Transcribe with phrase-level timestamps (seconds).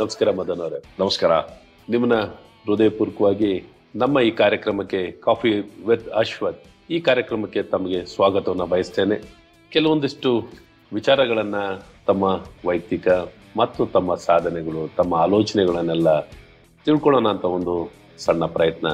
[0.00, 0.82] ನಮಸ್ಕಾರ ಮದನ್ ಅವರೇ.
[0.98, 1.32] ನಮಸ್ಕಾರ.
[1.88, 2.14] ನಿಮ್ಮನ್ನ
[2.66, 3.64] ಹೃದಯಪೂರ್ವಕವಾಗಿ
[3.96, 5.50] ನಮ್ಮ ಈ ಕಾರ್ಯಕ್ರಮಕ್ಕೆ ಕಾಫಿ
[5.86, 9.22] ವಿತ್ ಅಶ್ವಥ್ ಈ ಕಾರ್ಯಕ್ರಮಕ್ಕೆ ತಮಗೆ ಸ್ವಾಗತವನ್ನು ಬಯಸ್ತೇನೆ.
[9.72, 10.48] ಕೆಲವೊಂದಿಷ್ಟು
[10.92, 11.54] ವಿಚಾರಗಳನ್ನ
[12.06, 12.24] ತಮ್ಮ
[12.68, 13.08] ವೈಯಕ್ತಿಕ
[13.56, 16.20] ಮತ್ತು ತಮ್ಮ ಸಾಧನೆಗಳು, ತಮ್ಮ ಆಲೋಚನೆಗಳನ್ನೆಲ್ಲ
[16.84, 18.88] ತಿಳ್ಕೊಳ್ಳೋಣ ಅಂತ ಒಂದು ಸಣ್ಣ ಪ್ರಯತ್ನ.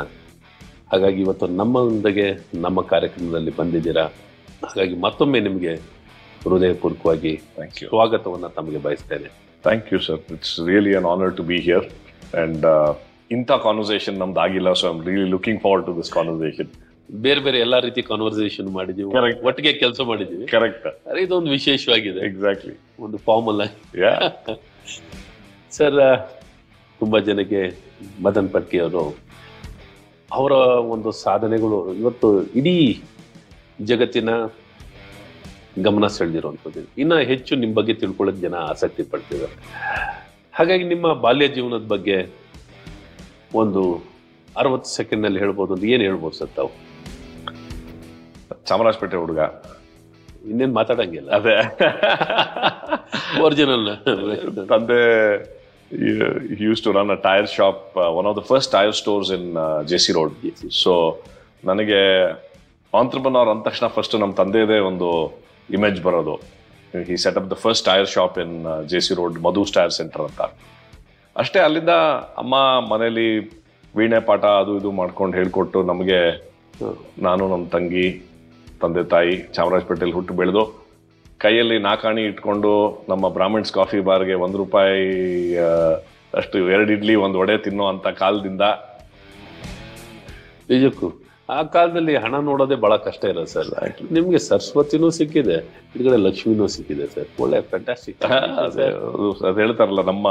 [0.93, 4.03] ಹಾಗಾಗಿ ಇವತ್ತು ನಮ್ಮೊಂದಿಗೆ ನಮ್ಮ ಕಾರ್ಯಕ್ರಮದಲ್ಲಿ ಬಂದಿದ್ದೀರಾ?
[4.65, 6.02] ಹಾಗಾಗಿ ಮತ್ತೊಮ್ಮೆ ನಿಮಗೆ
[6.45, 7.33] ಹೃದಯಪೂರ್ವಕವಾಗಿ
[7.79, 9.29] ಸ್ವಾಗತವನ್ನು ತಮಗೆ ಬಯಸ್ತೇನೆ.
[9.67, 11.87] Thank you sir it's really an honour to be here
[12.43, 12.65] and
[13.37, 16.71] ಇಂಥ ಕಾನ್ವರ್ಸೇಷನ್ ನಮ್ದು ಆಗಿಲ್ಲ so I'm really looking forward to this conversation
[17.25, 19.09] ಬೇರೆ ಬೇರೆ ಎಲ್ಲಾ ರೀತಿ ಕಾನ್ವರ್ಸೇಷನ್ ಮಾಡಿದೀವಿ.
[19.49, 20.45] ಒಟ್ಟಿಗೆ ಕೆಲಸ ಮಾಡಿದೀವಿ.
[20.47, 22.21] ಕರೆಕ್ಟ್ ಅರೆ ಇದೊಂದು ವಿಶೇಷವಾಗಿದೆ.
[22.29, 23.61] ಎಕ್ಸಾಕ್ಟ್ಲಿ ಒಂದು ಫಾರ್ಮಲ್
[24.03, 24.13] ಯಾ
[25.77, 25.99] ಸರ್
[27.01, 27.63] ತುಂಬಾ ಜನಕ್ಕೆ
[28.23, 29.05] ಮದನ್ ಪಟ್ಟಿ ಅವರು
[30.39, 30.53] ಅವರ
[30.95, 31.79] ಒಂದು ಸಾಧನೆಗಳು.
[32.01, 32.29] ಇವತ್ತು
[32.61, 32.77] ಇಡೀ
[33.91, 34.31] ಜಗತ್ತಿನ
[35.87, 36.89] ಗಮನ ಸೆಳೆದಿರುವಂಥದ್ದು.
[37.03, 39.57] ಇನ್ನು ಹೆಚ್ಚು ನಿಮ್ಮ ಬಗ್ಗೆ ತಿಳ್ಕೊಳ್ಳೋಕೆ ಜನ ಆಸಕ್ತಿ ಪಡ್ತಿದ್ದಾರೆ.
[40.59, 42.17] ಹಾಗಾಗಿ ನಿಮ್ಮ ಬಾಲ್ಯ ಜೀವನದ ಬಗ್ಗೆ
[43.61, 43.83] ಒಂದು
[44.57, 46.71] ಅರವತ್ತು ಸೆಕೆಂಡ್ನಲ್ಲಿ ಹೇಳ್ಬೋದು ಅಂತ ಏನು ಹೇಳ್ಬೋದು ಸರ್ ತಾವು?
[48.69, 49.41] ಚಾಮರಾಜಪೇಟೆ ಹುಡುಗ.
[50.51, 51.31] ಇನ್ನೇನು ಮಾತಾಡಂಗಿಲ್ಲ.
[51.39, 51.57] ಅದೇ.
[53.45, 53.87] ಒರಿಜಿನಲ್
[54.73, 55.01] ತಂದೆ
[56.65, 59.49] use to run a tyre shop one of the first tyre stores in
[59.91, 60.35] J C road
[60.83, 60.93] so
[61.65, 62.01] ನನಗೆ
[63.01, 65.09] ಆಂಟ್ರಪ್ರನರ್ ಅಂದ ತಕ್ಷಣ ಫಸ್ಟ್ ನಮ್ಮ ತಂದೆಯದೇ ಒಂದು
[65.77, 66.35] ಇಮೇಜ್ ಬರೋದು.
[67.09, 68.55] He set up the first tyre shop in
[68.91, 70.43] J C road Madhu tyre centre ಅಂತ.
[71.37, 71.95] ಅಷ್ಟೇ ಅಲ್ಲಿಂದ
[72.43, 72.55] ಅಮ್ಮ
[72.93, 73.29] ಮನೇಲಿ
[73.99, 76.21] ವೀಣೆ ಪಾಠ ಅದು ಇದು ಮಾಡ್ಕೊಂಡು ಹೇಳ್ಕೊಟ್ಟು ನಮಗೆ,
[77.27, 78.07] ನಾನು ನಮ್ಮ ತಂಗಿ,
[78.83, 80.65] ತಂದೆ ತಾಯಿ ಚಾಮರಾಜಪೇಟೆಯಲ್ಲಿ ಹುಟ್ಟು ಬೆಳೆದು
[81.45, 82.73] ಕೈಯಲ್ಲಿ ನಾಕಾಣಿ ಇಟ್ಕೊಂಡು
[83.11, 85.01] ನಮ್ಮ ಬ್ರಾಹ್ಮಿಣ್ಸ್ ಕಾಫಿ ಬಾರ್ಗೆ ಒಂದು ರೂಪಾಯಿ
[86.41, 88.65] ಅಷ್ಟು ಎರಡು ಇಡ್ಲಿ, ಒಂದು ವಡೆ ತಿನ್ನೋ ಅಂತ ಕಾಲದಿಂದ.
[90.71, 91.09] ನಿಜಕ್ಕೂ.
[91.49, 93.71] ಆ ಕಾಲದಲ್ಲಿ ಹಣ ನೋಡೋದೇ ಬಹಳ ಕಷ್ಟ ಇರೋದು ಸರ್.
[94.17, 95.57] ನಿಮ್ಗೆ ಸರಸ್ವತಿನೂ ಸಿಕ್ಕಿದೆ
[95.97, 97.29] ಈ ಕಡೆ ಲಕ್ಷ್ಮಿನೂ ಸಿಕ್ಕಿದೆ ಸರ್.
[97.43, 98.25] ಒಳ್ಳೆ ಫ್ಯಾಂಟಾಸ್ಟಿಕ್
[98.65, 98.79] ಅದ್.
[99.61, 100.29] ಹೇಳ್ತಾರಲ್ಲ ನಮ್ಮ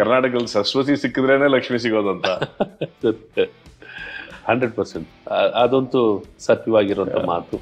[0.00, 2.26] ಕರ್ನಾಟಕದಲ್ಲಿ ಸರಸ್ವತಿ ಸಿಕ್ಕಿದ್ರೇನೆ ಲಕ್ಷ್ಮಿ ಸಿಗೋದಂತ
[4.48, 5.08] ಹಂಡ್ರೆಡ್ ಪರ್ಸೆಂಟ್.
[5.62, 6.00] ಅದಂತೂ
[6.46, 7.56] ಸತ್ಯವಾಗಿರುವಂತ ಮಾತು.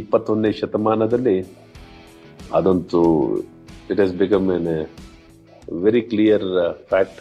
[0.00, 1.36] ಇಪ್ಪತ್ತೊಂದನೇ ಶತಮಾನದಲ್ಲಿ
[2.58, 3.00] ಅದಂತೂ
[3.92, 4.68] it has become an
[5.84, 6.46] very clear
[6.90, 7.20] fact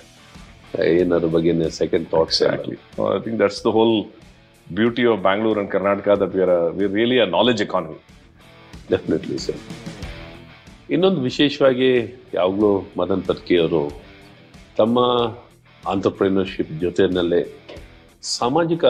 [0.96, 3.96] ಏನಾದ್ರ ಬಗ್ಗೆ second thoughts I think that's the whole
[4.68, 8.00] beauty of Bangalore and Karnataka that we are we really a knowledge economy.
[8.92, 9.60] Definitely sir
[10.94, 11.90] ಇನ್ನೊಂದು ವಿಶೇಷವಾಗಿ
[12.38, 13.82] ಯಾವಾಗಲೂ ಮದನ್ ಪತ್ಕಿಯವರು
[14.80, 15.00] ತಮ್ಮ
[15.84, 17.42] ಆಂಟರ್ಪ್ರಿನರ್ಶಿಪ್ ಜೊತೆಯಲ್ಲೇ
[18.24, 18.84] ಸಾಮಾಜಿಕ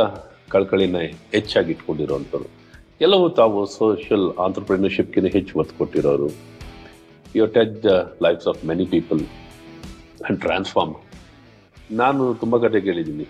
[0.53, 0.97] ಕಳಕಳಿನ
[1.35, 2.49] ಹೆಚ್ಚಾಗಿ ಇಟ್ಕೊಂಡಿರೋವಂಥವ್ರು
[3.05, 6.29] ಎಲ್ಲವೂ ತಾವು ಸೋಷಿಯಲ್ ಆಂಟರ್ಪ್ರಿನರ್ಶಿಪ್ಗಿಂತ ಹೆಚ್ಚು ಒತ್ತು ಕೊಟ್ಟಿರೋರು.
[7.37, 7.93] You touch the
[8.25, 10.95] lives of many people and transform
[12.01, 13.27] ನಾನು ತುಂಬ ಕಡೆ ಕೇಳಿದ್ದೀನಿ.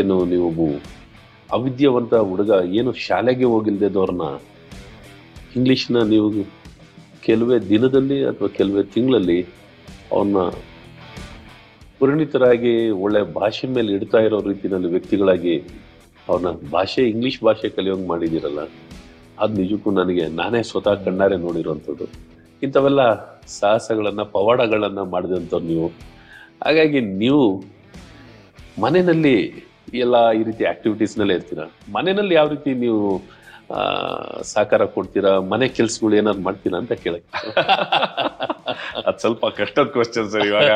[0.00, 0.48] ಏನು ನೀವು
[1.50, 4.24] ಅವಿದ್ಯಾವಂತ ಹುಡುಗ ಏನು ಶಾಲೆಗೆ ಹೋಗಿಲ್ದೇದವ್ರನ್ನ
[5.56, 6.28] ಇಂಗ್ಲೀಷ್ನ ನೀವು
[7.26, 9.38] ಕೆಲವೇ ದಿನದಲ್ಲಿ ಅಥವಾ ಕೆಲವೇ ತಿಂಗಳಲ್ಲಿ
[10.12, 10.38] ಅವನ್ನ
[12.00, 12.72] ಪರಿಣಿತರಾಗಿ
[13.04, 15.54] ಒಳ್ಳೆ ಭಾಷೆ ಮೇಲೆ ಇಡ್ತಾ ಇರೋ ರೀತಿಯಲ್ಲಿ ವ್ಯಕ್ತಿಗಳಾಗಿ
[16.28, 18.62] ಅವ್ರನ್ನ ಭಾಷೆ, ಇಂಗ್ಲೀಷ್ ಭಾಷೆ ಕಲಿಯೋಂಗೆ ಮಾಡಿದ್ದೀರಲ್ಲ,
[19.38, 22.06] ಅದು ನಿಜಕ್ಕೂ ನನಗೆ ನಾನೇ ಸ್ವತಃ ಕಣ್ಣಾರೆ ನೋಡಿರುವಂಥದ್ದು
[22.62, 23.02] ಇಂಥವೆಲ್ಲ
[23.46, 25.88] ಸಾಹಸಗಳನ್ನು, ಪವಾಡಗಳನ್ನು ಮಾಡಿದಂಥವ್ರು ನೀವು.
[26.66, 27.44] ಹಾಗಾಗಿ ನೀವು
[28.84, 29.36] ಮನೆಯಲ್ಲಿ
[30.04, 31.66] ಎಲ್ಲ ಈ ರೀತಿ ಆಕ್ಟಿವಿಟೀಸ್ನಲ್ಲೇ ಇರ್ತೀರಾ?
[31.96, 33.02] ಮನೆಯಲ್ಲಿ ಯಾವ ರೀತಿ ನೀವು
[34.52, 35.32] ಸಹಕಾರ ಕೊಡ್ತೀರಾ?
[35.52, 37.28] ಮನೆ ಕೆಲ್ಸಗಳು ಏನಾದ್ರು ಮಾಡ್ತೀರಾ ಅಂತ ಕೇಳಕ್ಕೆ
[39.08, 40.70] ಅದ್ ಸ್ವಲ್ಪ ಕಷ್ಟದ ಕ್ವಶನ್ ಸರ್ ಇವಾಗ.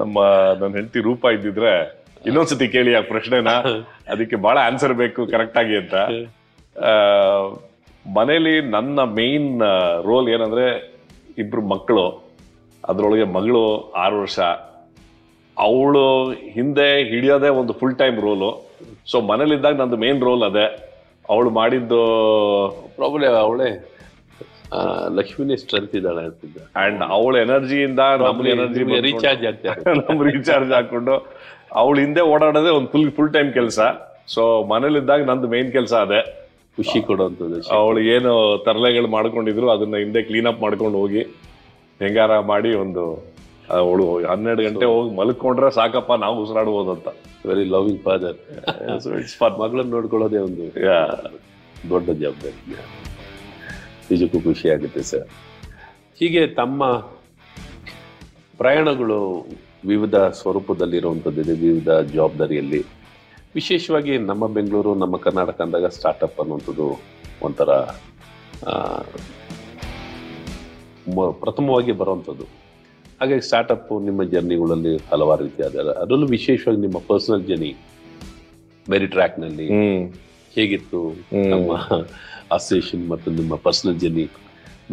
[0.00, 0.18] ನಮ್ಮ
[0.60, 1.72] ನನ್ನ ಹೆಂಡತಿ ರೂಪ ಇದ್ದಿದ್ರೆ
[2.28, 3.52] ಇನ್ನೊಂದ್ಸತಿ ಕೇಳಿ ಆ ಪ್ರಶ್ನೆನ.
[4.12, 5.94] ಅದಕ್ಕೆ ಬಹಳ ಆನ್ಸರ್ ಬೇಕು ಕರೆಕ್ಟ್ ಆಗಿ ಅಂತ.
[8.18, 9.50] ಮನೇಲಿ ನನ್ನ ಮೇನ್
[10.08, 10.66] ರೋಲ್ ಏನಂದ್ರೆ
[11.42, 12.06] ಇಬ್ರು ಮಕ್ಕಳು.
[12.90, 13.64] ಅದ್ರೊಳಗೆ ಮಗಳು
[14.04, 14.38] ಆರು ವರ್ಷ.
[15.64, 16.04] ಅವಳು
[16.56, 18.50] ಹಿಂದೆ ಹಿಡಿಯೋದೇ ಒಂದು ಫುಲ್ ಟೈಮ್ ರೋಲು
[19.10, 20.66] ಸೊ ಮನೇಲಿದ್ದಾಗ ನಂದು ಮೇನ್ ರೋಲ್ ಅದೇ.
[21.32, 22.00] ಅವಳು ಮಾಡಿದ್ದು
[22.98, 23.68] ಪ್ರಾಬ್ಲಮ್ ಅವಳೇ
[25.18, 26.58] ಲಕ್ಷ್ಮಿನೇ ಸ್ಟ್ರೆಂತ್ ಇದ್ದಾಳೆ ಅಂತಿದ್ದ.
[26.82, 31.14] ಅಂಡ್ ಅವಳ ಎನರ್ಜಿಯಿಂದ ನಮ್ಮ ಎನರ್ಜಿ ರೀಚಾರ್ಜ್ ಆಗ್ತಾರೆ ನಮ್ಮ ರೀಚಾರ್ಜ್ ಹಾಕೊಂಡು
[31.80, 33.78] ಅವಳ ಹಿಂದೆ ಓಡಾಡೋದೇ ಒಂದು ಫುಲ್ ಫುಲ್ ಟೈಮ್ ಕೆಲಸ.
[34.34, 34.42] ಸೊ
[34.72, 36.20] ಮನೇಲಿದ್ದಾಗ ನಂದು ಮೇನ್ ಕೆಲಸ ಅದೇ.
[36.78, 37.56] ಖುಷಿ ಕೊಡುವಂಥದ್ದು.
[37.78, 38.32] ಅವಳು ಏನು
[38.66, 41.22] ತರಲೆಗಳು ಮಾಡ್ಕೊಂಡಿದ್ರು ಅದನ್ನ ಹಿಂದೆ ಕ್ಲೀನ್ ಅಪ್ ಮಾಡ್ಕೊಂಡು ಹೋಗಿ
[42.00, 43.04] ಹೆಂಗಾರ ಮಾಡಿ ಒಂದು
[43.80, 47.08] ಅವಳು ಹನ್ನೆರಡು ಗಂಟೆ ಹೋಗಿ ಮಲ್ಕೊಂಡ್ರೆ ಸಾಕಪ್ಪ ನಾವು ಉಸಿರಾಡ್ಬೋದಂತ.
[47.48, 48.38] Very loving father
[49.02, 50.64] so it's for ಮಗಳನ್ನ ನೋಡ್ಕೊಳ್ಳೋದೇ ಒಂದು
[51.92, 52.58] ದೊಡ್ಡ ಜವಾಬ್ದಾರಿ
[54.10, 55.26] ನಿಜಕ್ಕೂ ಖುಷಿ ಆಗುತ್ತೆ ಸರ್
[56.20, 56.82] ಹೀಗೆ ತಮ್ಮ
[58.62, 59.20] ಪ್ರಯಾಣಗಳು
[59.90, 62.80] ವಿವಿಧ ಸ್ವರೂಪದಲ್ಲಿರುವಂಥದ್ದಿದೆ ವಿವಿಧ ಜವಾಬ್ದಾರಿಯಲ್ಲಿ.
[63.58, 66.86] ವಿಶೇಷವಾಗಿ ನಮ್ಮ ಬೆಂಗಳೂರು ನಮ್ಮ ಕರ್ನಾಟಕ ಅಂದಾಗ ಸ್ಟಾರ್ಟಪ್ ಅನ್ನುವಂಥದ್ದು
[67.46, 67.70] ಒಂಥರ
[71.42, 72.46] ಪ್ರಥಮವಾಗಿ ಬರುವಂಥದ್ದು.
[73.22, 77.70] ಹಾಗಾಗಿ ಸ್ಟಾರ್ಟಪ್ ನಿಮ್ಮ ಜರ್ನಿಗಳಲ್ಲಿ ಹಲವಾರು ರೀತಿ ಅದ ಅದರಲ್ಲೂ ವಿಶೇಷವಾಗಿ ನಿಮ್ಮ ಪರ್ಸನಲ್ ಜರ್ನಿ
[78.86, 80.08] ಮೆರಿ ಟ್ರ್ಯಾಕ್ನಲ್ಲಿ ನಲ್ಲಿ
[80.56, 81.00] ಹೇಗಿತ್ತು?
[81.52, 81.72] ನಮ್ಮ
[82.56, 84.24] ಅಸೋಸಿಯೇಷನ್ ಮತ್ತು ನಿಮ್ಮ ಪರ್ಸನಲ್ ಜರ್ನಿ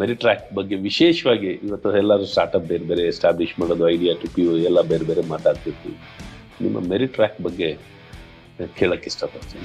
[0.00, 4.52] ಮೆರಿ ಟ್ರ್ಯಾಕ್ ಬಗ್ಗೆ ವಿಶೇಷವಾಗಿ ಇವತ್ತು ಎಲ್ಲರೂ ಸ್ಟಾರ್ಟಪ್ ಬೇರೆ ಬೇರೆ ಎಸ್ಟಾಬ್ಲಿಷ್ ಮಾಡೋದು ಐಡಿಯಾ ಟು ಪಿ ಯು
[4.68, 5.96] ಎಲ್ಲ ಬೇರೆ ಬೇರೆ ಮಾತಾಡ್ತಿರ್ತೀವಿ
[6.64, 7.70] ನಿಮ್ಮ ಮೆರಿ ಟ್ರ್ಯಾಕ್ ಬಗ್ಗೆ
[8.78, 9.64] ಕೇಳಕ್ಕೆ ಇಷ್ಟಪಡ್ತೀನಿ.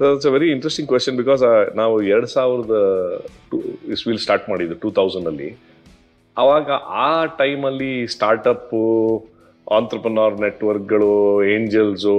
[0.00, 1.44] It's a very interesting question because
[1.74, 2.74] ನಾವು ಎರಡು ಸಾವಿರದ
[3.52, 3.58] ಟು
[3.96, 5.48] ಇಸ್ವಿಲ್ ಸ್ಟಾರ್ಟ್ ಮಾಡಿದ್ದು ಟೂ ತೌಸಂಡಲ್ಲಿ
[6.36, 6.70] ಅವಾಗ
[7.04, 8.82] ಆ ಟೈಮಲ್ಲಿ ಸ್ಟಾರ್ಟಪ್ಪು
[9.66, 12.16] ಆಂಟ್ರಪ್ರನರ್ ನೆಟ್ವರ್ಕ್ಗಳು ಏಂಜಲ್ಸು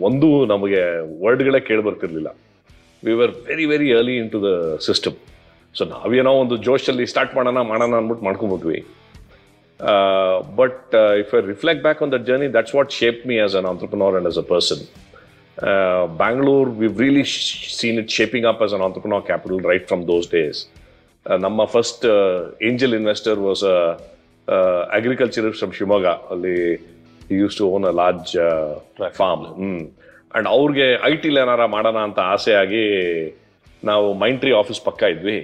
[0.00, 0.82] ಒಂದು ನಮಗೆ
[1.22, 2.30] ವರ್ಡ್ಗಳೇ ಕೇಳಿ ಬರ್ತಿರ್ಲಿಲ್ಲ
[3.02, 5.16] we were very very early in to the system
[5.74, 8.80] so ನಾವೇನೋ ಒಂದು ಜೋಶಲ್ಲಿ ಸ್ಟಾರ್ಟ್ ಮಾಡೋಣ ಮಾಡೋಣ ಅಂದ್ಬಿಟ್ಟು ಮಾಡ್ಕೊಂಬಿಟ್ವಿ
[10.54, 14.14] but if I reflect back on that journey that's what shape me as an entrepreneur
[14.14, 14.82] and as a person
[16.16, 17.24] Bangalore we really
[17.78, 18.84] seen it shaping up as an
[19.26, 20.66] capital right from those days.
[20.66, 20.79] Uh,
[21.26, 22.04] ನಮ್ಮ first
[22.68, 23.64] angel investor was
[24.98, 26.56] agriculture from Shivamogga ಅಲ್ಲಿ
[27.40, 28.32] used to own a large
[29.20, 29.82] farm hmm
[30.36, 32.84] and ಅವ್ರಿಗೆ ಐ ಟಿಲಿ ಏನಾರ ಮಾಡೋಣ ಅಂತ ಆಸೆ ಆಗಿ
[33.82, 35.38] ನಾವು ಮೈಂಟ್ರಿ ಟ್ರೀ ಆಫೀಸ್ ಪಕ್ಕ ಇದ್ವಿ.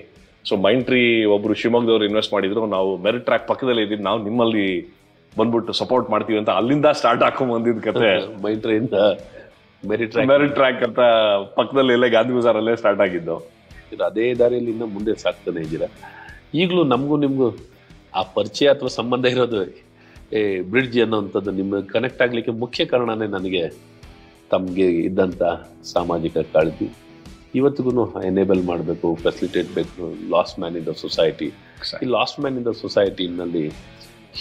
[0.48, 2.62] ಸೊ ಮೈಂಟ್ರಿ ಟ್ರೀ ಒಬ್ರು ಶಿವಮೊಗ್ಗದವ್ರು ಇನ್ವೆಸ್ಟ್ ಮಾಡಿದ್ರು.
[2.74, 4.02] ನಾವು ಮೆರಿಟ್ ಟ್ರ್ಯಾಕ್ ಪಕ್ಕದಲ್ಲಿ ಇದ್ದೀವಿ.
[4.08, 4.66] ನಾವು ನಿಮ್ಮಲ್ಲಿ
[5.38, 8.10] ಬಂದ್ಬಿಟ್ಟು ಸಪೋರ್ಟ್ ಮಾಡ್ತೀವಿ ಅಂತ ಅಲ್ಲಿಂದ ಸ್ಟಾರ್ಟ್ ಹಾಕೊಂಡ್ ಬಂದಿದ್ ಕತೆ.
[8.46, 8.96] ಮೈಂಟ್ರಿಯಿಂದ
[9.82, 11.00] ಟ್ರೀ ಟ್ರ್ಯಾಕ್ ಮೆರಿಟ್ ಟ್ರ್ಯಾಕ್ ಅಂತ
[11.58, 13.36] ಪಕ್ಕದಲ್ಲಿ ಎಲ್ಲೇ ಗಾಂಧಿ ಬಜಾರಲ್ಲೇ ಸ್ಟಾರ್ಟ್ ಆಗಿದ್ದು.
[13.92, 15.88] ಇದು ಅದೇ ದಾರಿಯಲ್ಲಿ ಇನ್ನೂ ಮುಂದೆ ಸಾಕ್ತಾನೆ ಇದ್ದೀರಾ?
[16.54, 17.48] ಈಗಲೂ ನಮಗೂ ನಿಮಗೂ
[18.14, 19.60] ಆ ಪರಿಚಯ ಅಥವಾ ಸಂಬಂಧ ಇರೋದು
[20.32, 20.40] ಏ
[20.70, 23.62] ಬ್ರಿಡ್ಜ್ ಅನ್ನೋವಂಥದ್ದು ನಿಮ್ಮ ಕನೆಕ್ಟ್ ಆಗಲಿಕ್ಕೆ ಮುಖ್ಯ ಕಾರಣನೇ ನನಗೆ
[24.50, 25.42] ತಮಗೆ ಇದ್ದಂಥ
[25.94, 26.88] ಸಾಮಾಜಿಕ ಕಾಳಜಿ.
[27.54, 27.90] ಇವತ್ತಿಗೂ
[28.30, 31.48] ಎನೇಬಲ್ ಮಾಡಬೇಕು ಫೆಸಿಲಿಟೇಟ್ ಬೇಕು last man in the society
[32.02, 33.64] ಈ ಲಾಸ್ಟ್ ಮ್ಯಾನ್ ಇನ್ ದ ಸೊಸೈಟಿನಲ್ಲಿ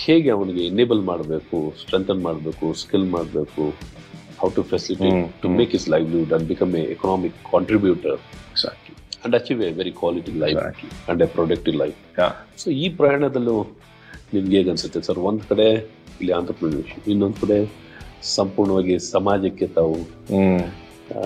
[0.03, 3.65] ಹೇಗೆ ಅವನಿಗೆ ಎನೇಬಲ್ ಮಾಡಬೇಕು ಸ್ಟ್ರೆಂಥನ್ ಮಾಡಬೇಕು ಸ್ಕಿಲ್ ಮಾಡಬೇಕು
[4.39, 5.49] how to facilitate to.
[5.59, 8.17] Make his livelihood and become a economic contributor
[8.51, 8.94] Exactly.
[9.25, 10.59] And achieve a very quality life.
[11.09, 11.97] And a productive life.
[12.57, 13.55] So ಈ ಪ್ರಯಾಣದಲ್ಲೂ
[14.33, 15.67] ನಿಮ್ಗೆ ಹೇಗೆ ಅನ್ಸುತ್ತೆ ಸರ್ ಒಂದ್ ಕಡೆ
[16.21, 17.59] ಇಲ್ಲಿ ಆಂಟ್ರಪ್ರಿನರ್ಶಿಪ್ ಇನ್ನೊಂದ್ ಕಡೆ
[18.35, 19.95] ಸಂಪೂರ್ಣವಾಗಿ ಸಮಾಜಕ್ಕೆ ತಾವು
[20.35, 20.61] Mm.
[21.15, 21.23] ಆ,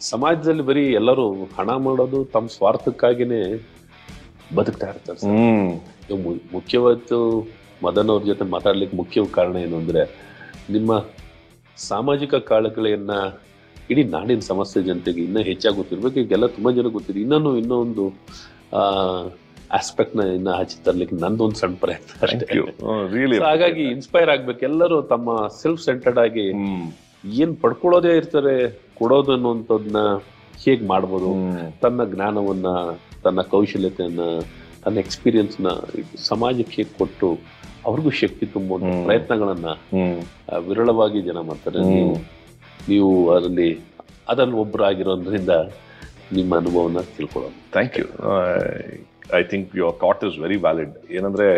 [0.00, 1.24] ಸಮಾಜದಲ್ಲಿ ಬರೀ ಎಲ್ಲರೂ
[1.56, 3.40] ಹಣ ಮಾಡೋದು ತಮ್ಮ ಸ್ವಾರ್ಥಕ್ಕಾಗಿನೇ
[4.54, 5.34] ಬದುಕ್ತಾ ಇರ್ತಾರೆ ಸರ್
[6.52, 6.96] ಮುಖ್ಯವಾದ
[7.84, 10.02] ಮದನ್ ಅವ್ರ ಜೊತೆ ಮಾತಾಡ್ಲಿಕ್ಕೆ ಮುಖ್ಯ ಕಾರಣ ಏನು ಅಂದರೆ
[10.70, 11.06] ನಿಮ್ಮ
[11.78, 13.50] ಸಾಮಾಜಿಕ ಕಾಳಗಳೆಯನ್ನು
[13.90, 17.20] ಇಡೀ ನಾಡಿನ ಸಮಸ್ಯೆ ಜನತೆಗೆ ಇನ್ನೂ ಹೆಚ್ಚಾಗಿ ಗೊತ್ತಿರ್ಬೇಕು ಈಗೆಲ್ಲ ತುಂಬಾ ಜನ ಗೊತ್ತಿದೆ.
[17.20, 18.04] ಇನ್ನೂ ಇನ್ನೊಂದು
[18.72, 18.82] ಆ
[19.72, 22.10] ಆಸ್ಪೆಕ್ಟ್ನ ಇನ್ನ ಆಚೆ ತರ್ಲಿಕ್ಕೆ ಒಂದು ಸಣ್ಣ ಪ್ರಯತ್ನ.
[22.82, 24.60] Oh, ಹಾಗಾಗಿ ಇನ್ಸ್ಪೈರ್ ಆಗ್ಬೇಕು.
[24.64, 26.46] ಎಲ್ಲರೂ ತಮ್ಮ ಸೆಲ್ಫ್ ಸೆಂಟರ್ಡ್ ಆಗಿ
[27.42, 28.54] ಏನು ಪಡ್ಕೊಳ್ಳೋದೇ ಇರ್ತಾರೆ
[28.94, 30.00] ಕೊಡೋದು ಅನ್ನುವಂಥದ್ದನ್ನ
[30.64, 31.30] ಹೇಗ್ ಮಾಡ್ಬೋದು.
[31.80, 32.66] ತನ್ನ ಜ್ಞಾನವನ್ನ
[33.22, 34.20] ತನ್ನ ಕೌಶಲ್ಯತೆಯನ್ನ
[34.84, 35.70] ತನ್ನ ಎಕ್ಸ್ಪೀರಿಯನ್ಸ್ನ ನ
[36.16, 37.38] ಸಮಾಜಕ್ಕೆ ಹೇಗ್ ಕೊಟ್ಟು
[37.88, 38.90] ಅವ್ರಿಗೂ ಶಕ್ತಿ ತುಂಬುವಂತ.
[39.08, 39.68] ಪ್ರಯತ್ನಗಳನ್ನ.
[40.68, 41.80] ವಿರಳವಾಗಿ ಜನ ಮಾಡ್ತಾರೆ.
[42.90, 43.70] ನೀವು ಅದರಲ್ಲಿ
[44.32, 45.54] ಅದರಲ್ಲಿ ಒಬ್ರು ಆಗಿರೋದ್ರಿಂದ
[46.38, 48.06] ನಿಮ್ಮ ಅನುಭವನ ತಿಳ್ಕೊಳ್ಳೋಣ thank you
[49.38, 51.48] I think your thought is very valid ಏನಂದ್ರೆ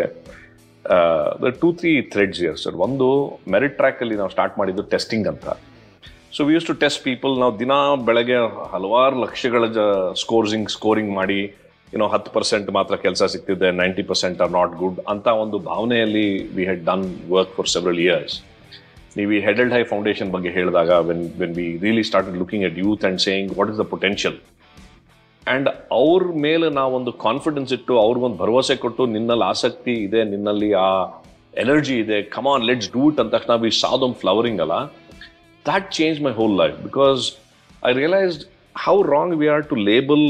[1.43, 3.07] the two three threads here sir ಒಂದು
[3.55, 5.45] ಮೆರಿಟ್ ಟ್ರ್ಯಾಕಲ್ಲಿ ನಾವು ಸ್ಟಾರ್ಟ್ ಮಾಡಿದ್ದು ಟೆಸ್ಟಿಂಗ್ ಅಂತ.
[6.35, 7.73] So we used to test people ನಾವು ದಿನ
[8.07, 8.37] ಬೆಳಗ್ಗೆ
[8.73, 9.65] ಹಲವಾರು ಲಕ್ಷಗಳ
[10.23, 11.39] ಸ್ಕೋರ್ಸಿಂಗ್ ಸ್ಕೋರಿಂಗ್ ಮಾಡಿ
[11.95, 16.25] ಏನೋ ಹತ್ತು ಪರ್ಸೆಂಟ್ ಮಾತ್ರ ಕೆಲಸ ಸಿಗ್ತಿದೆ ninety percent are not good ಅಂತ ಒಂದು ಭಾವನೆಯಲ್ಲಿ
[16.55, 17.05] we had done
[17.35, 18.35] work for several years
[19.17, 22.77] ನೀವು ಈ ಹೆಡ್ ಅಂಡ್ ಹೈ ಫೌಂಡೇಶನ್ ಬಗ್ಗೆ ಹೇಳಿದಾಗ when when we really started looking at
[22.85, 24.37] youth and saying what is the potential
[25.47, 30.89] and ಅವ್ರ ಮೇಲೆ ನಾವೊಂದು confidence ಇಟ್ಟು, ಅವ್ರಿಗೊಂದು ಭರವಸೆ ಕೊಟ್ಟು, ನಿನ್ನಲ್ಲಿ ಆಸಕ್ತಿ ಇದೆ, ನಿನ್ನಲ್ಲಿ ಆ
[31.63, 34.75] ಎನರ್ಜಿ ಇದೆ ಕಮಾನ್ ಲೆಟ್ಸ್ ಡೂ ಇಟ್ ಅಂತ ತಕ್ಷಣ ವಿ ಸಾದೊಂದು ಫ್ಲವರಿಂಗ್ ಅಲ್ಲ.
[35.65, 37.21] That change my whole life because
[37.85, 38.41] I realized
[38.76, 40.20] how wrong we are to label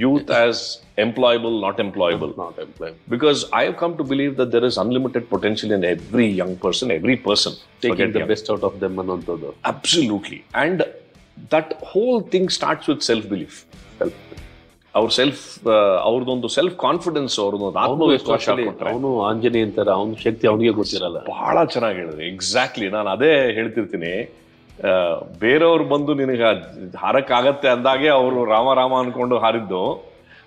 [0.00, 0.56] youth as
[0.98, 2.32] employable, not employable.
[2.40, 6.28] Not employ Because I have come to believe that there is unlimited potential in every
[6.40, 7.52] young person, every person.
[7.82, 8.30] Taking Forget the young.
[8.32, 10.40] Best out of them ಅನ್ನೋಂಥದ್ದು Absolutely.
[10.64, 10.78] And
[11.50, 13.54] that whole thing starts with self belief.
[14.94, 15.40] ಅವ್ರ self
[16.08, 21.98] ಅವ್ರದ್ದೊಂದು self confidence ಅವ್ರದ್ದೊಂದು ಆತ್ಮವಿಶ್ವಾಸ ಕೊಟ್ರೆ ಅವನು ಆಂಜನೇಯ ಅಂತಾರೆ ಅವನ ಶಕ್ತಿ ಅವನಿಗೆ ಗೊತ್ತಿರಲ್ಲ ಬಹಳ ಚೆನ್ನಾಗಿ
[22.02, 24.28] ಹೇಳಿದ್ರಿ ಎಕ್ಸಾಕ್ಟ್ಲಿ ನಾನು ಅದೇ ಹೇಳ್ತಿರ್ತೀನಿ ಆ,
[25.43, 26.45] ಬೇರೆಯವ್ರು ಬಂದು ನಿನಗೆ
[27.03, 29.81] ಹಾರಕ್ಕಾಗತ್ತೆ ಅಂದಾಗೆ ಅವರು ರಾಮ ರಾಮ ಅನ್ಕೊಂಡು ಹಾರಿದ್ದು.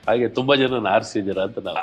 [0.09, 1.79] ಹಾಗೆ ತುಂಬಾ ಜನ ಹಾರಿಸಿದಿರ ಅಂತ ನಾವು.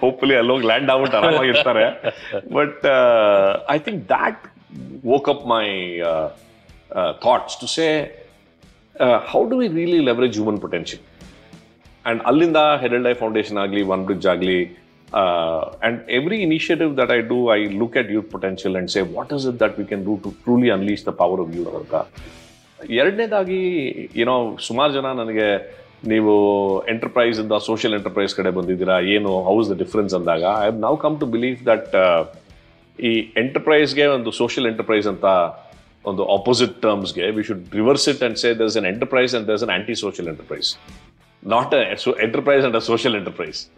[0.00, 1.84] ಹೋಪ್ಫುಲಿ ಅಲ್ಲೋಗಿ ಲ್ಯಾಂಡ್ ಆಗ್ಬಿಟ್ಟು ಆರಾಮಾಗಿರ್ತಾರೆ.
[2.58, 2.84] But
[3.76, 4.42] I think that
[5.12, 5.66] woke up my
[7.24, 7.86] thoughts to say
[9.32, 11.02] how do we really leverage human potential
[12.10, 14.58] and ಅಲ್ಲಿಂದ ಹೆಡಲ್ ಡೈ ಫೌಂಡೇಶನ್ ಆಗಲಿ ಒನ್ ಬ್ರಿಡ್ಜ್ ಆಗಲಿ
[15.86, 19.46] and every initiative that I do I look at youth potential and say what is
[19.50, 21.94] it that we can do to truly unleash the power of youth ಅಂತ
[23.00, 23.60] ಎರಡನೇದಾಗಿ
[24.22, 24.34] ಏನೋ
[24.68, 25.48] ಸುಮಾರು ಜನ ನನಗೆ,
[26.12, 26.32] ನೀವು
[26.92, 31.16] enterprise ಇಂದ ಸೋಷಿಯಲ್ ಎಂಟರ್ಪ್ರೈಸ್ ಕಡೆ ಬಂದಿದ್ದೀರಾ, ಏನು ಹೌಸ್ ದ ಡಿಫ್ರೆನ್ಸ್ ಅಂದಾಗ I have now come
[31.20, 31.92] to believe that
[32.98, 35.26] ಈ ಎಂಟರ್ಪ್ರೈಸ್ಗೆ ಒಂದು ಸೋಷಿಯಲ್ ಎಂಟರ್ಪ್ರೈಸ್ ಅಂತ
[36.10, 39.72] ಒಂದು opposite ಟರ್ಮ್ಸ್ಗೆ we should reverse it and say there's an enterprise and there's an
[39.76, 40.70] anti social enterprise
[41.42, 43.68] not a so enterprise and a social enterprise.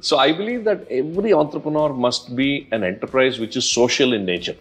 [0.00, 4.58] so I believe that every entrepreneur must be an enterprise which is social in nature.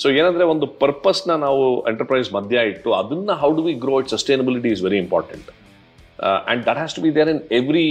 [0.00, 4.70] So ಏನಂದ್ರೆ ಒಂದು ಪರ್ಪಸ್ನ ನಾವು enterprise ಮಧ್ಯ ಇಟ್ಟು ಅದನ್ನ how do we grow it sustainability
[4.76, 5.48] is very important
[6.50, 7.86] and that has to be there in every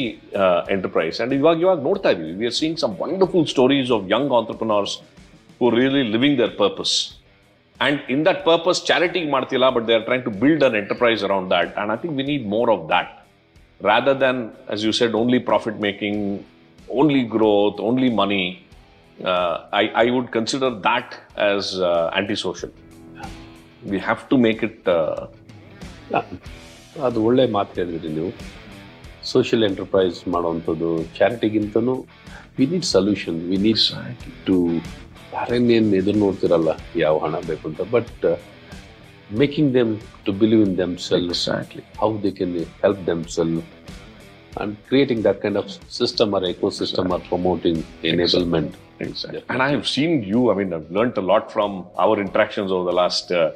[0.75, 2.33] enterprise and ಇವಾಗ ಇವಾಗ ನೋಡ್ತಾ ಇದೀವಿ.
[2.41, 4.95] We are seeing some wonderful stories of young entrepreneurs
[5.61, 6.95] who really living their purpose
[7.79, 11.49] and in that purpose charity ಮಾಡ್ತಿಲ್ಲ but they are trying to build an enterprise around
[11.55, 13.11] that and I think we need more of that
[13.81, 16.45] rather than, as you said, only profit making,
[16.89, 18.65] only growth, only money.
[19.19, 22.71] Uh, I, I would consider that as uh, antisocial.
[23.83, 24.87] We have to make it.
[24.87, 25.27] Uh,
[27.05, 28.29] ಅದು ಒಳ್ಳೆ ಮಾತು ಹೇಳಿದ್ರಿ ನೀವು
[29.31, 31.95] social enterprise ಮಾಡುವಂಥದ್ದು ಚಾರಿಟಿಗಿಂತನೂ
[32.57, 33.81] we need solution we need
[34.47, 34.55] to
[35.33, 36.71] ಯಾರೇನೇನು ಎದುರು ನೋಡ್ತಿರಲ್ಲ
[37.03, 38.25] ಯಾವ ಹಣ ಬೇಕು ಅಂತ but
[39.40, 39.92] Making them
[40.26, 41.82] to believe in them self exactly.
[42.00, 42.52] how they can
[42.84, 43.62] help themselves
[44.60, 48.72] and creating that kind of system or ecosystem or promoting enablement.
[49.00, 49.42] Exactly.
[49.48, 52.84] And I have seen you, I mean, I've learned a lot from our interactions over
[52.84, 53.50] the last uh,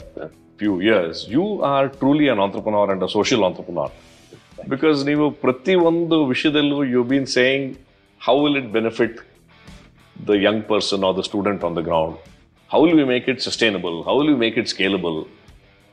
[0.59, 1.27] few years.
[1.29, 3.91] You are truly an entrepreneur and a social entrepreneur.
[4.73, 7.67] Because ನೀವು ಪ್ರತಿ ಒಂದು ವಿಷಯದಲ್ಲೂ you been saying
[8.21, 9.19] how will it benefit
[10.29, 12.17] the young person or the student on the ground
[12.71, 15.19] how will we make it sustainable how will we make it scalable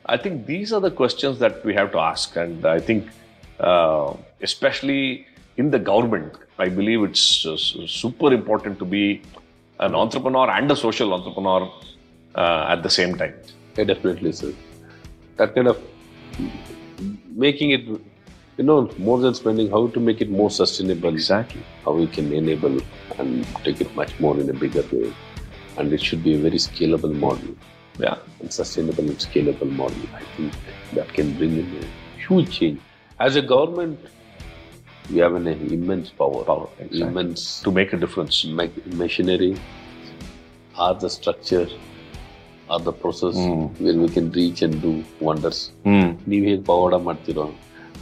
[0.09, 2.35] I think these are the questions that we have to ask.
[2.35, 3.07] And I think,
[3.59, 9.21] uh, especially in the government, I believe it's uh, super important to be
[9.79, 11.71] an entrepreneur and a social entrepreneur
[12.35, 13.35] uh, at the same time.
[13.77, 14.53] Yeah, definitely, sir.
[15.37, 15.77] That kind of
[17.35, 17.85] making it,
[18.57, 21.13] you know, more than spending, how to make it more sustainable.
[21.13, 21.61] Exactly.
[21.85, 22.79] How we can enable
[23.19, 25.13] and take it much more in a bigger way.
[25.77, 27.55] And it should be a very scalable model.
[27.99, 28.17] Yeah.
[28.39, 30.03] and sustainable and scalable model.
[30.13, 30.53] I think
[30.93, 31.85] that can bring in a
[32.23, 32.79] huge change.
[33.19, 33.99] As a government,
[35.09, 37.01] we have an immense power, Power, exactly.
[37.01, 38.35] immense To make a difference.
[38.59, 39.51] Make machinery,
[40.75, 41.67] are the structure,
[42.69, 43.65] are the process Mm.
[43.79, 44.91] where we can reach and do
[45.21, 45.59] wonders.
[46.31, 47.45] ನೀವು ಹೇಗೆ ಪವಾಡ ಮಾಡ್ತಿರೋ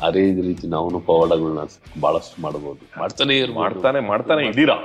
[0.06, 1.62] ಅದೇ ರೀತಿ ನಾವು ಪವಾಡಗಳನ್ನ
[2.00, 3.38] ಬಹಳಷ್ಟು ಮಾಡಬಹುದು ಮಾಡ್ತಾನೆ.
[3.62, 4.78] ಮಾಡ್ತಾನೆ ಮಾಡ್ತಾನೆ ಇದ್ದೀರಾ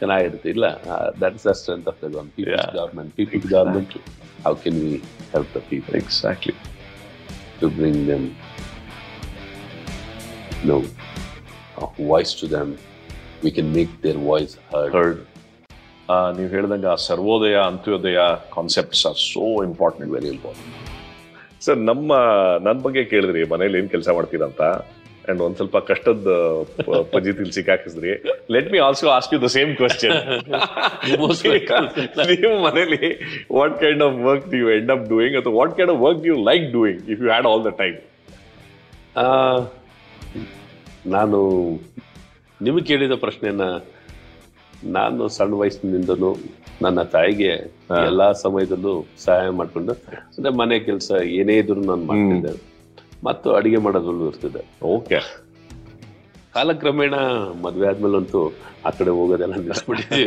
[0.00, 0.48] ಚೆನ್ನಾಗಿರುತ್ತೆ.
[0.54, 0.66] ಇಲ್ಲ
[1.22, 2.68] that's the strength of the government peoples.
[2.78, 3.94] Government peoples government
[4.46, 4.94] how can we
[5.34, 6.56] help the people exactly
[7.60, 8.24] to bring them
[10.70, 10.78] no
[12.12, 12.64] voice to to
[13.44, 14.92] we can make their voice voice heard.
[14.96, 15.22] Heard
[16.36, 18.18] ನೀವು ಹೇಳಿದಂಗೆ ಆ Sarvodaya Antyodaya
[18.56, 20.72] concepts are so important very important
[21.66, 22.12] sir ನಮ್ಮ
[22.66, 24.62] ನನ್ನ ಬಗ್ಗೆ ಕೇಳಿದ್ರಿ ಮನೇಲಿ ಏನು ಕೆಲಸ ಮಾಡ್ತೀರಂತ?
[25.28, 26.32] ಅಂಡ್ ಒಂದ್ ಸ್ವಲ್ಪ ಕಷ್ಟದ
[27.14, 28.10] ಪಜಿತಿಲ್ ಸಿಕ್ಕಾಕಿಸಿದ್ರಿ.
[28.54, 30.16] Let me also ask you the same question
[32.32, 33.00] ನಿಮ್ಮ ಮನೇಲಿ
[33.58, 36.66] what kind of work you end up doing ಅಥವಾ what kind of work you like
[36.72, 37.96] doing if you had all the time
[41.06, 41.40] ನಾನು
[42.62, 43.64] ನಿಮಗೆ ಕೇಳಿದ ಪ್ರಶ್ನೆನ
[44.98, 46.30] ನಾನು ಸಣ್ಣ ವಯಸ್ಸಿನಿಂದಲೂ
[46.82, 47.50] ನನ್ನ ತಾಯಿಗೆ
[48.06, 49.92] ಎಲ್ಲಾ ಸಮಯದಲ್ಲೂ ಸಹಾಯ ಮಾಡಿಕೊಂಡು
[50.36, 52.52] ಅಂದ್ರೆ ಮನೆ ಕೆಲಸ ಏನೇ ಇದ್ರು ನಾನು ಮಾಡ್ತಿದ್ದೆ.
[53.26, 54.62] ಮತ್ತು ಅಡಿಗೆ ಮಾಡೋದ್ರಲ್ಲೂ ಇರ್ತದೆ.
[54.94, 55.18] ಓಕೆ.
[56.54, 57.14] ಕಾಲಕ್ರಮೇಣ
[57.64, 58.40] ಮದುವೆ ಆದ್ಮೇಲಂತೂ
[58.86, 60.26] ಆ ಕಡೆ ಹೋಗೋದೆಲ್ಲ ನಿಲ್ಲಿಸ್ಬಿಟ್ಟಿದ್ವಿ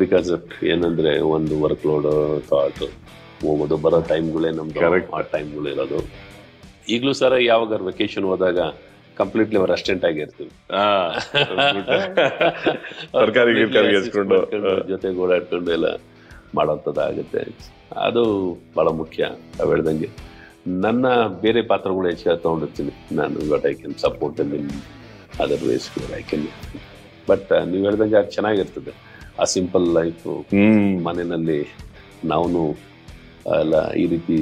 [0.00, 0.30] ಬಿಕಾಸ್
[0.72, 2.08] ಏನಂದ್ರೆ ಒಂದು ವರ್ಕ್ ಲೋಡ್
[2.48, 2.80] ಥಾಟ್
[3.42, 5.98] ಹೋಗೋದು ಬರೋ ಟೈಮ್ಗಳೇ ನಮ್ದು ಕರೆಕ್ಟ್ ಆ ಟೈಮ್ಗಳು ಇರೋದು.
[6.94, 8.58] ಈಗಲೂ ಸರ ಯಾವಾಗ ವೆಕೇಶನ್ ಹೋದಾಗ
[9.20, 10.50] ಕಂಪ್ಲೀಟ್ಲಿ ಅವ್ರ ಅಸ್ಟೆಂಟ್ ಆಗಿರ್ತೀವಿ
[14.92, 15.88] ಜೊತೆಗೆ ಓಡಾಡ್ಕೊಂಡು ಎಲ್ಲ
[16.58, 17.42] ಮಾಡೋಂಥದ್ದಾಗುತ್ತೆ
[18.06, 18.24] ಅದು
[18.76, 19.22] ಬಹಳ ಮುಖ್ಯ
[19.70, 20.10] ಹೇಳ್ದಂಗೆ.
[20.84, 21.06] ನನ್ನ
[21.44, 22.92] ಬೇರೆ ಪಾತ್ರಗಳು ಹೆಚ್ಚಾಗಿ ತಗೊಂಡಿರ್ತೀನಿ.
[23.18, 24.52] ನಾನು but I can support in
[25.42, 25.86] other ways
[26.20, 26.46] I can
[27.30, 28.92] but ನೀವು ಹೇಳ್ದಂಗೆ ಅದು ಚೆನ್ನಾಗಿರ್ತದೆ.
[29.40, 30.32] ಆ ಸಿಂಪಲ್ ಲೈಫು
[31.08, 31.60] ಮನೆಯಲ್ಲಿ
[32.32, 32.64] ನಾವು
[33.60, 34.36] ಎಲ್ಲ ಈ ರೀತಿ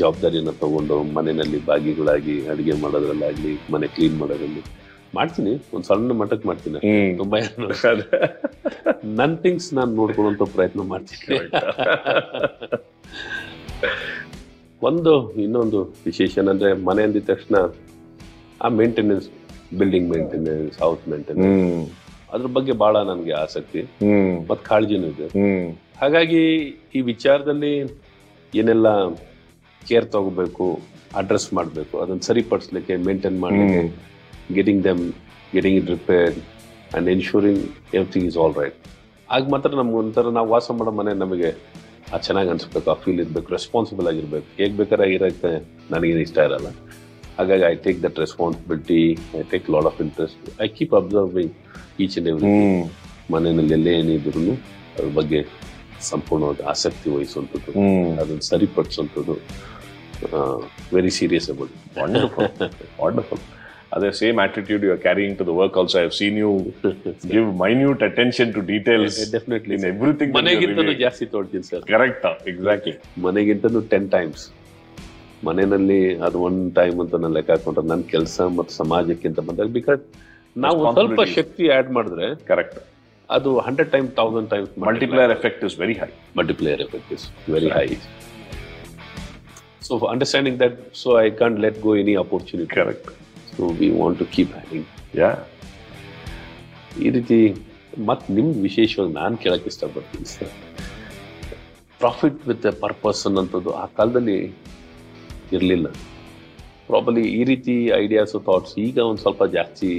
[0.00, 4.62] ಜವಾಬ್ದಾರಿಯನ್ನು ತಗೊಂಡು ಮನೆಯಲ್ಲಿ ಭಾಗಿಗಳಾಗಿ ಅಡುಗೆ ಮಾಡೋದ್ರಲ್ಲಾಗಲಿ ಮನೆ ಕ್ಲೀನ್ ಮಾಡೋದ್ರಲ್ಲಿ
[5.18, 5.52] ಮಾಡ್ತೀನಿ.
[5.74, 6.78] ಒಂದು ಸಣ್ಣ ಮಟ್ಟಕ್ಕೆ ಮಾಡ್ತೀನಿ.
[7.20, 8.02] ತುಂಬಾ ನನ್ನ
[9.20, 11.38] ನನ್ ಥಿಂಗ್ಸ್ ನಾನು ನೋಡ್ಕೊಳ್ಳುವಂತ ಪ್ರಯತ್ನ ಮಾಡ್ತೀನಿ.
[14.82, 17.56] ಒಂದು ಇನ್ನೊಂದು ವಿಶೇಷ ಏನಂದ್ರೆ ಮನೆ ಅಂದಿದ ತಕ್ಷಣ
[18.60, 19.26] ಆ maintenance
[19.78, 21.92] building maintenance house maintenance
[22.32, 23.80] ಅದ್ರ ಬಗ್ಗೆ ಬಹಳ ನನಗೆ ಆಸಕ್ತಿ.
[24.48, 25.26] ಮತ್ ಕಾಳಜಿನೂ ಇದೆ.
[26.00, 26.40] ಹಾಗಾಗಿ
[26.94, 27.72] ಈ ವಿಚಾರದಲ್ಲಿ
[28.52, 28.88] ಏನೆಲ್ಲ
[29.82, 30.66] ಕೇರ್ ತಗೋಬೇಕು
[31.16, 33.82] ಅಡ್ರೆಸ್ ಮಾಡಬೇಕು ಅದನ್ನ ಸರಿಪಡಿಸ್ಲಿಕ್ಕೆ ಮೇಂಟೈನ್ ಮಾಡಲಿಕ್ಕೆ
[34.54, 35.02] getting them
[35.52, 36.34] getting it repair
[36.96, 37.62] and insuring
[37.94, 38.78] everything is all right
[39.28, 41.50] ಆಗ ಮಾತ್ರ ನಮ್ಗೆ ಒಂಥರ ನಾವು ವಾಸ ಮಾಡೋ ಮನೆ ನಮಗೆ
[42.12, 44.48] ಆ ಚೆನ್ನಾಗಿ ಅನ್ಸ್ಬೇಕು ಆ ಫೀಲ್ ಇರಬೇಕು ರೆಸ್ಪಾನ್ಸಿಬಲ್ ಆಗಿರ್ಬೇಕು.
[44.60, 45.50] ಹೇಗೆ ಬೇಕಾದ್ರೆ ಇರೋಕ್ಕೆ
[45.92, 46.68] ನನಗೇನು ಇಷ್ಟ ಇರಲ್ಲ.
[47.38, 49.00] ಹಾಗಾಗಿ I take that responsibility
[49.38, 51.54] I take lot of interest I keep observing
[52.04, 52.52] each and every
[53.34, 54.44] ಮನೆಯಲ್ಲಿ ಎಲ್ಲೇ ಏನಿದ್ರು
[54.94, 55.40] ಅದ್ರ ಬಗ್ಗೆ
[56.10, 57.72] ಸಂಪೂರ್ಣವಾಗಿ ಆಸಕ್ತಿ ವಹಿಸುವಂಥದ್ದು
[58.22, 59.36] ಅದನ್ನು ಸರಿಪಡಿಸುವಂಥದ್ದು
[60.96, 62.50] very serious about wonderful
[63.04, 63.42] wonderful
[63.94, 66.50] ಅದೇ same attitude you are caring to the work also I seen you
[67.34, 72.94] give minute attention to details definitely in everything ಮನೆಗಿಂತನೂ ಜಾಸ್ತಿ ತೊಳ್ತೀನಿ ಸರ್ ಕರೆಕ್ಟ್ ಎಕ್ಸಾಕ್ಟ್ಲಿ
[73.28, 74.44] ಮನೆಗಿಂತನೂ ಟೆನ್ ಟೈಮ್ಸ್
[75.48, 80.02] ಮನೆಯಲ್ಲಿ ಅದು ಒನ್ ಟೈಮ್ ಅಂತ ನಾನು ಲೆಕ್ಕ ಹಾಕೊಂಡ್ರೆ ನನ್ನ ಕೆಲಸ ಮತ್ತು ಸಮಾಜಕ್ಕಿಂತ ಬಂದಾಗ ಬಿಕಾಸ್
[80.56, 82.78] ನಾವು ಸ್ವಲ್ಪ ಶಕ್ತಿ ಆಡ್ ಮಾಡಿದ್ರೆ ಕರೆಕ್ಟ್
[83.28, 86.10] ಅದು hundred time thousand times multiplier effect is very high
[86.40, 87.88] multiplier effect is very high
[89.80, 92.68] So for understanding that, so I can't let go any opportunity.
[92.74, 93.08] Correct
[93.56, 94.86] So we want to keep hang
[95.20, 95.30] ಯಾ
[97.04, 97.38] ಈ ರೀತಿ
[98.08, 100.52] ಮತ್ತು ನಿಮ್ಗೆ ವಿಶೇಷವಾಗಿ ನಾನು ಕೇಳಕ್ಕೆ ಇಷ್ಟಪಡ್ತೀನಿ sir
[102.00, 104.38] profit with a purpose ಅನ್ನೋಂಥದ್ದು ಆ ಕಾಲದಲ್ಲಿ
[105.56, 105.86] ಇರಲಿಲ್ಲ.
[106.88, 109.90] ಪ್ರಾಬಲಿ ಈ ರೀತಿ ಐಡಿಯಾಸು ಥಾಟ್ಸ್ ಈಗ ಒಂದು ಸ್ವಲ್ಪ ಜಾಸ್ತಿ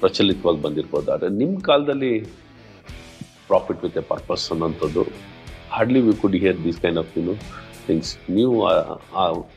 [0.00, 1.08] ಪ್ರಚಲಿತವಾಗಿ ಬಂದಿರ್ಬೋದು.
[1.14, 2.12] ಆದರೆ ನಿಮ್ಮ ಕಾಲದಲ್ಲಿ
[3.50, 5.04] ಪ್ರಾಫಿಟ್ ವಿತ್ ಎ ಪರ್ಪಸ್ ಅನ್ನೋಂಥದ್ದು
[5.74, 7.34] hardly we could hear this kind of you know
[7.90, 8.56] things ನೀವು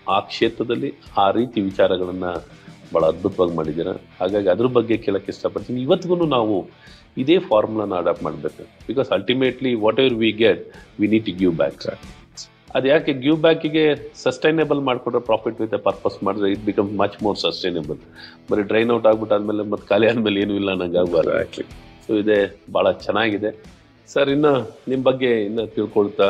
[0.07, 2.31] ಆ- ಕ್ಷೇತ್ರದಲ್ಲಿ ಆ ರೀತಿ ವಿಚಾರಗಳನ್ನು
[2.93, 3.87] ಭಾಳ ಅದ್ಭುತವಾಗಿ ಮಾಡಿದ್ದೀರ.
[4.19, 5.81] ಹಾಗಾಗಿ ಅದ್ರ ಬಗ್ಗೆ ಕೇಳಕ್ಕೆ ಇಷ್ಟಪಡ್ತೀನಿ.
[5.81, 6.55] ಇವತ್ತಿಗೂ ನಾವು
[7.17, 8.63] ಇದೇ ಫಾರ್ಮುಲಾನ ಅಡಾಪ್ಟ್ ಮಾಡಬೇಕು.
[8.87, 10.63] Because ultimately whatever we get
[10.99, 11.99] we need to give back
[12.75, 13.83] ಅದು ಯಾಕೆ ಗಿವ್ ಬ್ಯಾಕಿಗೆ
[14.23, 17.97] ಸಸ್ಟೈನೇಬಲ್ ಮಾಡಿಕೊಟ್ರೆ ಪ್ರಾಫಿಟ್ ವಿತ್ ಪರ್ಪಸ್ ಮಾಡಿದ್ರೆ it become much more sustainable
[18.51, 21.63] ಬರೀ ಡ್ರೈನ್ ಔಟ್ ಆಗ್ಬಿಟ್ಟಾದ್ಮೇಲೆ ಮತ್ತೆ ಖಾಲಿ ಆದಮೇಲೆ ಏನೂ ಇಲ್ಲ ನಂಗೆ ಆಗಬಾರ್ದು.
[22.07, 22.39] ಸೊ ಇದೇ
[22.73, 23.51] ಭಾಳ ಚೆನ್ನಾಗಿದೆ.
[24.07, 24.53] ಸರ್ ಇನ್ನು
[24.87, 26.29] ನಿಮ್ಮ ಬಗ್ಗೆ ಇನ್ನು ತಿಳ್ಕೊಳ್ತಾ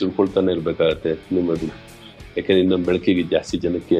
[0.00, 1.68] ತಿಳ್ಕೊಳ್ತಾನೆ ಇರಬೇಕಾಗತ್ತೆ ನಿಮ್ಮದು.
[2.36, 3.98] ಯಾಕೆಂದ್ರೆ ಇನ್ನು ಬೆಳಕಿಗೆ ಜಾಸ್ತಿ ಜನಕ್ಕೆ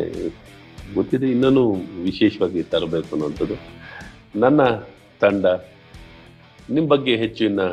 [0.95, 1.63] ಗೊತ್ತಿದೆ ಇನ್ನೂ
[2.09, 3.57] ವಿಶೇಷವಾಗಿ ತರಬೇಕು ಅನ್ನೋಂಥದ್ದು
[4.41, 4.61] ನನ್ನ
[5.21, 5.47] ತಂಡ
[6.71, 7.67] ನಿಮ್ಮ ಬಗ್ಗೆ ಹೆಚ್ಚು ಇನ್ನು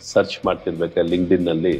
[0.00, 1.74] ಸರ್ಚ್ ಮಾಡ್ತಿರ್ಬೇಕಾ ಲಿಂಕ್ಡಿನ್ನಲ್ಲಿ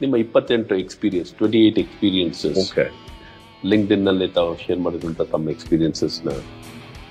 [0.00, 2.84] ನಿಮ್ಮ ಇಪ್ಪತ್ತೆಂಟು experience twenty eight experiences okay
[3.68, 6.30] ಲಿಂಕ್ಡಿನ್ನಲ್ಲಿ ತಾವು ಶೇರ್ ಮಾಡಿದಂಥ ತಮ್ಮ ಎಕ್ಸ್ಪೀರಿಯನ್ಸಸ್ನ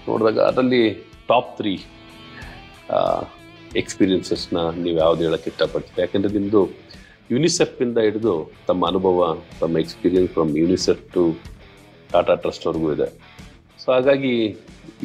[0.08, 0.82] ನೋಡಿದಾಗ ಅದರಲ್ಲಿ
[1.28, 1.74] ಟಾಪ್ ತ್ರೀ
[3.76, 6.02] ಎಕ್ಸ್ಪೀರಿಯನ್ಸಸ್ನ ನೀವು ಯಾವ್ದು ಹೇಳಕ್ಕೆ ಇಷ್ಟಪಡ್ತೀರಿ?
[6.02, 6.62] ಯಾಕೆಂದರೆ ನಿಮ್ಮದು
[7.34, 8.34] ಯುನಿಸೆಫ್ನಿಂದ ಹಿಡಿದು
[8.68, 9.28] ತಮ್ಮ ಅನುಭವ
[9.62, 11.24] ತಮ್ಮ experience from UNICEF to
[12.12, 13.08] Tata ಟ್ರಸ್ಟ್ವರೆಗೂ ಇದೆ.
[13.82, 14.34] ಸೊ ಹಾಗಾಗಿ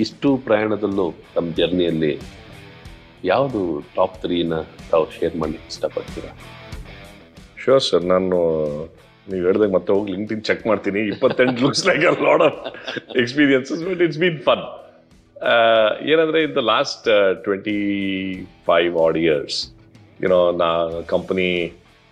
[0.05, 2.13] ಇಷ್ಟು ಪ್ರಯಾಣದಲ್ಲೂ ತಮ್ಮ ಜರ್ನಿಯಲ್ಲಿ
[3.33, 3.61] ಯಾವುದು
[3.97, 4.55] ಟಾಪ್ ತ್ರೀನ
[4.91, 6.31] ತಾವು ಶೇರ್ ಮಾಡಲಿಕ್ಕೆ ಇಷ್ಟಪಡ್ತೀರಾ?
[7.63, 8.39] ಶೋರ್ ಸರ್ ನಾನು
[9.31, 11.01] ನೀವು ಹೇಳ್ದಾಗ ಮತ್ತೆ ಹೋಗಿ ಲಿಂಕ್ ಇನ್ ಚೆಕ್ ಮಾಡ್ತೀನಿ.
[11.15, 12.61] ಇಪ್ಪತ್ತೆಂಟು looks like a lot of
[13.23, 14.65] experiences but it's been fun
[16.13, 17.07] ಏನಂದರೆ in the last
[17.45, 17.81] twenty
[18.71, 19.59] five odd years
[20.25, 20.71] you know ನಾ
[21.13, 21.51] ಕಂಪನಿ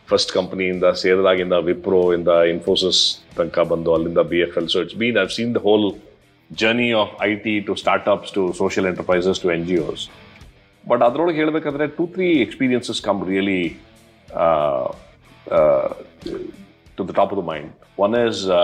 [0.08, 3.00] ಫಸ್ಟ್ ಕಂಪನಿಯಿಂದ ಸೇರಿದಾಗಿಂದ ವಿಪ್ರೋ ಇಂದ ಇನ್ಫೋಸಿಸ್
[3.38, 5.86] ತನಕ ಬಂದು ಅಲ್ಲಿಂದ B F L so it's been I've seen the whole
[6.50, 10.04] journey of I T to startups to social enterprises to N G Os
[10.84, 13.60] but ಅದ್ರೊಳಗೆ ಹೇಳ್ಬೇಕಂದ್ರೆ two three experiences come really
[16.96, 17.68] to the top of the mind.
[17.96, 18.58] One is uh,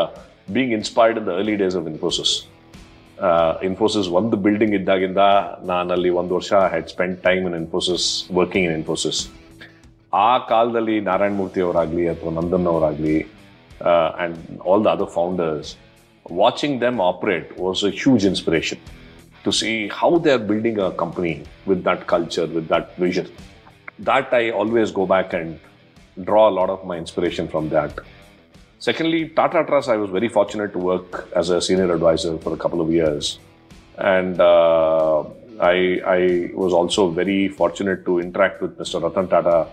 [0.49, 2.33] being inspired in the early days of Infosys.
[3.19, 5.23] Uh, Infosys ಒಂದು building ಇದ್ದಾಗಿಂದ
[5.65, 8.07] ನಾನಲ್ಲಿ ಒಂದು ವರ್ಷ had spend time in Infosys
[8.39, 9.21] working in Infosys
[10.28, 13.18] ಆ ಕಾಲದಲ್ಲಿ ನಾರಾಯಣ ಮೂರ್ತಿ ಅವರಾಗಲಿ ಅಥವಾ Nandan ಅವರಾಗಲಿ
[13.92, 14.38] and
[14.70, 15.72] all the other founders
[16.26, 18.82] watching them operate was a huge inspiration
[19.46, 19.72] to see
[20.02, 21.34] how they are building a company
[21.70, 23.30] with that culture with that vision
[24.00, 25.60] that I always go back and
[26.18, 28.00] draw a lot of my inspiration from that.
[28.80, 32.58] Secondly, Tata Trust, I was very fortunate to work as a senior advisor for a
[32.58, 33.40] couple of years.
[33.98, 35.24] And uh,
[35.60, 39.02] I, I was also very fortunate to interact with Mr.
[39.04, 39.68] Ratan Tata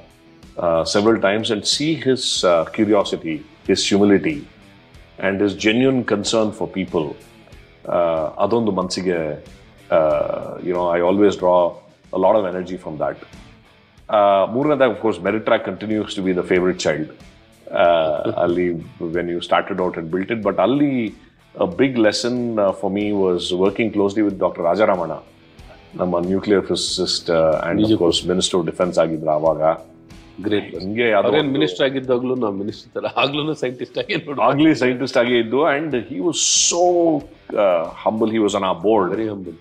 [0.58, 4.48] uh, several times and see his uh, curiosity, his humility,
[5.20, 7.08] and his genuine concern for people.
[7.86, 9.18] Uh, ಅದೊಂದು ಮನಸ್ಸಿಗೆ
[10.68, 11.60] you know, I always draw
[12.14, 13.18] a lot of energy from that.
[14.10, 17.10] Uh, ಮೂರನೇದಾಗಿ of course Meritrack continues to be the favorite child.
[17.82, 18.68] Uh, ಅಲ್ಲಿ
[19.16, 20.94] when you started out and built it, but ಅಲ್ಲಿ
[21.56, 24.62] a big lesson uh, for me was working closely with Dr.
[24.70, 25.20] Rajaramana,
[26.02, 27.30] ನಮ್ಮ nuclear physicist
[27.68, 29.62] and of course minister of defence ಆಗಿದ್ರು ಆವಾಗ
[30.42, 35.62] great ಹಿಂಗೆ ಅದೇನ್ minister ಆಗಿದ್ದಾಗ್ಲೂ ನಾವು minister ತರ ಆಗ್ಲೂ scientist ಆಗಿ ಆಗ್ಲಿ ಸೈಂಟಿಸ್ಟ್ ಆಗೇ ಇದ್ದು
[35.66, 36.84] and he was so
[38.06, 39.58] humble he was on a board very humble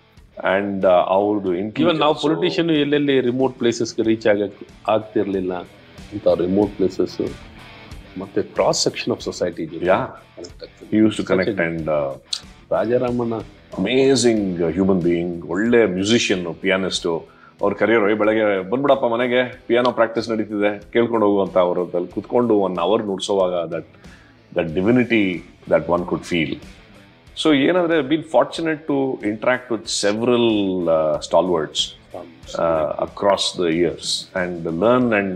[0.54, 1.52] and ಅವ್ರದ್ದು
[1.84, 5.54] ಇವನ್ ನಾವು ಪೊಲಿಟಿಷಿಯನ್ ಎಲ್ಲೆಲ್ಲಿ ರಿಮೋಟ್ ಪ್ಲೇಸಸ್ಗೆ ರೀಚ್ ಆಗಕ್ಕೆ ಆಗ್ತಿರ್ಲಿಲ್ಲ.
[6.12, 7.16] ಅಂತ ರಿಮೋಟ್ ಪ್ಲೇಸಸ್
[8.18, 9.64] ಮತ್ತೆ cross section of society
[10.92, 11.90] use to connect and
[12.72, 13.34] Rajaramanna
[13.78, 17.12] amazing human being ಒಳ್ಳೆ musician pianist
[17.60, 22.76] ಅವ್ರು ಕರೆಯೋರು "ಏ, ಬೆಳಗ್ಗೆ ಬಂದ್ಬಿಡಪ್ಪ ಮನೆಗೆ ಪಿಯಾನೋ ಪ್ರಾಕ್ಟೀಸ್ ನಡೀತಿದೆ ಕೇಳ್ಕೊಂಡು ಹೋಗುವಂತ ಅವರು ಅಲ್ಲಿ ಕುತ್ಕೊಂಡು one
[22.84, 23.88] hour ನುಡ್ಸೋವಾಗ that
[24.52, 25.22] that divinity
[25.72, 26.54] that one could feel
[27.36, 28.96] so ಏನಂದ್ರೆ been fortunate to
[29.30, 30.50] interact with several
[31.26, 31.84] stalwarts
[33.06, 35.34] across the years and learn and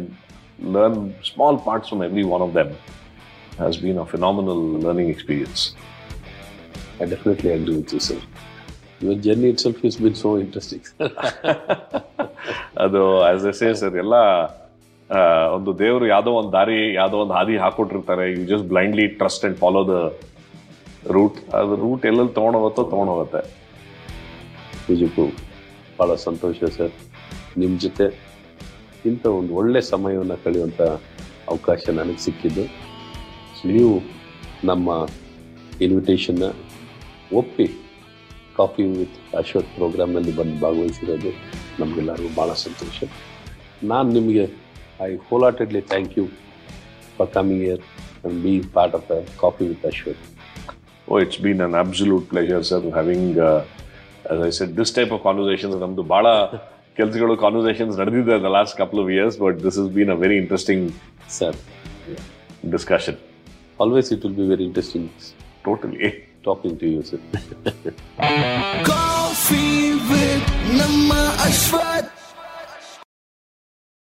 [0.74, 2.72] learn small parts from every one of them
[3.58, 5.62] has been a phenomenal learning experience
[7.00, 8.24] I definitely agree with you sir
[9.02, 10.87] your journey itself is been so interesting
[12.85, 14.14] ಅದು as a say sir ಎಲ್ಲ
[15.57, 18.24] ಒಂದು ದೇವರು ಯಾವುದೋ ಒಂದು ದಾರಿ ಯಾವುದೋ ಒಂದು ಹಾದಿ ಹಾಕೊಟ್ಟಿರ್ತಾರೆ.
[18.35, 19.96] You just blindly trust and follow the
[21.16, 23.42] route ಅದು ರೂಟ್ ಎಲ್ಲೆಲ್ಲಿ ತೊಗೊಂಡೋಗುತ್ತೋ ತೊಗೊಂಡೋಗುತ್ತೆ.
[24.88, 25.24] ನಿಜಕ್ಕೂ
[25.98, 26.94] ಭಾಳ ಸಂತೋಷ ಸರ್
[27.61, 28.07] ನಿಮ್ಮ ಜೊತೆ
[29.11, 30.83] ಇಂಥ ಒಂದು ಒಳ್ಳೆ ಸಮಯವನ್ನು ಕಳೆಯುವಂಥ
[31.52, 32.64] ಅವಕಾಶ ನನಗೆ ಸಿಕ್ಕಿದ್ದು.
[33.72, 33.94] ನೀವು
[34.70, 34.88] ನಮ್ಮ
[35.85, 36.46] ಇನ್ವಿಟೇಷನ್ನ
[37.40, 37.66] ಒಪ್ಪಿ
[38.56, 41.30] ಕಾಫಿ ವಿತ್ ಅಶೋಕ್ ಪ್ರೋಗ್ರಾಮ್ನಲ್ಲಿ ಬಂದು ಭಾಗವಹಿಸಿರೋದು
[41.80, 42.98] ನಮಗೆಲ್ಲರಿಗೂ ಭಾಳ ಸಂತೋಷ.
[43.84, 44.44] ನಾನು ನಿಮಗೆ
[45.00, 46.24] I wholeheartedly thank you
[47.16, 50.22] for coming here and be part of the coffee with Ashok
[51.08, 53.38] oh it's been an absolute pleasure sir having
[54.46, 56.26] I said this type of conversations ನಮ್ದು ಬಹಳ
[56.96, 60.84] ಕೆಲಸಗಳು conversations ನಡೆದಿದೆ the last couple of years but this is been a very interesting
[61.38, 61.56] sir
[62.74, 63.18] discussion
[63.80, 65.08] always it will be very interesting
[65.64, 66.08] totally
[66.44, 67.18] talking to you, sir.